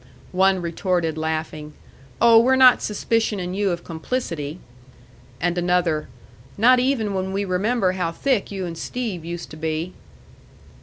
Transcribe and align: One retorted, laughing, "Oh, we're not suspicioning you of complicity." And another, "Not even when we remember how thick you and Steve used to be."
One 0.33 0.63
retorted, 0.63 1.15
laughing, 1.15 1.73
"Oh, 2.19 2.39
we're 2.39 2.55
not 2.55 2.79
suspicioning 2.81 3.53
you 3.55 3.69
of 3.69 3.83
complicity." 3.83 4.57
And 5.39 5.59
another, 5.59 6.07
"Not 6.57 6.79
even 6.79 7.13
when 7.13 7.31
we 7.33 7.45
remember 7.45 7.91
how 7.91 8.11
thick 8.11 8.49
you 8.49 8.65
and 8.65 8.75
Steve 8.75 9.23
used 9.23 9.51
to 9.51 9.57
be." 9.57 9.93